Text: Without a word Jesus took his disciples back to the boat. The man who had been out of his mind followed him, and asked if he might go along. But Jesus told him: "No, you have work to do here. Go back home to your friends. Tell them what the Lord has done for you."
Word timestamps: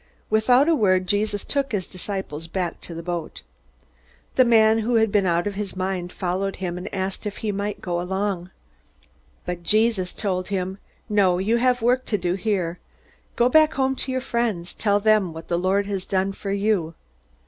Without 0.31 0.67
a 0.67 0.73
word 0.73 1.05
Jesus 1.05 1.43
took 1.43 1.71
his 1.73 1.85
disciples 1.85 2.47
back 2.47 2.81
to 2.81 2.95
the 2.95 3.03
boat. 3.03 3.43
The 4.33 4.43
man 4.43 4.79
who 4.79 4.95
had 4.95 5.11
been 5.11 5.27
out 5.27 5.45
of 5.45 5.53
his 5.53 5.75
mind 5.75 6.11
followed 6.11 6.55
him, 6.55 6.75
and 6.75 6.91
asked 6.91 7.27
if 7.27 7.37
he 7.45 7.51
might 7.51 7.81
go 7.83 8.01
along. 8.01 8.49
But 9.45 9.61
Jesus 9.61 10.11
told 10.11 10.47
him: 10.47 10.79
"No, 11.07 11.37
you 11.37 11.57
have 11.57 11.83
work 11.83 12.07
to 12.07 12.17
do 12.17 12.33
here. 12.33 12.79
Go 13.35 13.47
back 13.47 13.75
home 13.75 13.95
to 13.97 14.11
your 14.11 14.21
friends. 14.21 14.73
Tell 14.73 14.99
them 14.99 15.33
what 15.33 15.49
the 15.49 15.59
Lord 15.59 15.85
has 15.85 16.03
done 16.03 16.31
for 16.31 16.49
you." 16.49 16.95